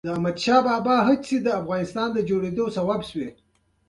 د 0.05 0.07
احمد 0.13 0.37
شاه 0.43 0.61
بابا 0.67 0.95
هڅې 1.09 1.35
د 1.41 1.47
افغانستان 1.61 2.07
د 2.13 2.19
جوړېدو 2.29 2.65
سبب 2.77 2.99
سوي. 3.09 3.29